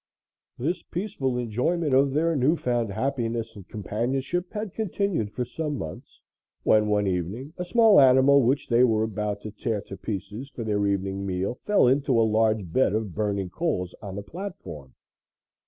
This 0.57 0.81
peaceful 0.81 1.37
enjoyment 1.37 1.93
of 1.93 2.11
their 2.11 2.35
new 2.35 2.55
found 2.57 2.89
happiness 2.89 3.55
and 3.55 3.67
companionship 3.67 4.51
had 4.51 4.73
continued 4.73 5.31
for 5.31 5.45
some 5.45 5.77
months, 5.77 6.19
when 6.63 6.87
one 6.89 7.05
evening 7.05 7.53
a 7.59 7.63
small 7.63 8.01
animal 8.01 8.41
which 8.41 8.67
they 8.67 8.83
were 8.83 9.03
about 9.03 9.41
to 9.41 9.51
tear 9.51 9.79
to 9.81 9.97
pieces 9.97 10.49
for 10.55 10.63
their 10.63 10.87
evening 10.87 11.23
meal, 11.23 11.59
fell 11.67 11.85
into 11.85 12.19
a 12.19 12.23
large 12.25 12.73
bed 12.73 12.93
of 12.95 13.13
burning 13.13 13.51
coals 13.51 13.93
on 14.01 14.15
the 14.15 14.23
platform. 14.23 14.95